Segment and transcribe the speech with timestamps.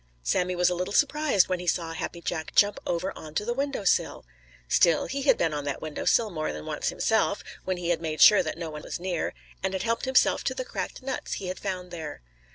[0.23, 3.53] Sammy was a little surprised when he saw Happy Jack jump over on to the
[3.53, 4.25] window sill.
[4.67, 8.01] Still, he had been on that window sill more than once himself, when he had
[8.01, 11.33] made sure that no one was near, and had helped himself to the cracked nuts
[11.33, 12.23] he had found there.